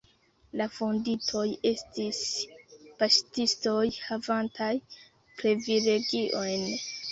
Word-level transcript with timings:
La 0.59 0.65
fondintoj 0.77 1.43
estis 1.71 2.21
paŝtistoj 3.03 3.85
havantaj 4.09 4.73
privilegiojn. 4.97 6.69